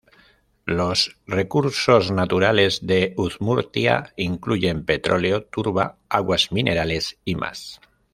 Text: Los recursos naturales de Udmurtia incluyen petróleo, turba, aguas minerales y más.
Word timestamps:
Los 0.65 1.15
recursos 1.27 2.09
naturales 2.09 2.87
de 2.87 3.13
Udmurtia 3.17 4.13
incluyen 4.17 4.83
petróleo, 4.83 5.43
turba, 5.43 5.99
aguas 6.09 6.51
minerales 6.51 7.19
y 7.23 7.35
más. 7.35 7.79